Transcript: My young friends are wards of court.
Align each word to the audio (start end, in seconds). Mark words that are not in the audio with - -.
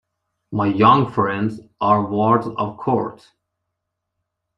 My 0.51 0.65
young 0.65 1.11
friends 1.11 1.61
are 1.79 2.03
wards 2.07 2.47
of 2.57 2.75
court. 2.77 3.23